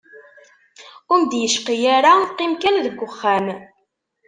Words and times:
Ur 1.11 1.17
m-d-icqi 1.21 1.75
ara, 1.97 2.13
qqim 2.33 2.53
kan 2.61 2.75
deg 2.85 2.97
uxxam. 3.07 3.45